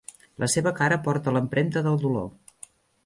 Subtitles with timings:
[0.43, 2.29] La seva cara porta l'empremta del dolor.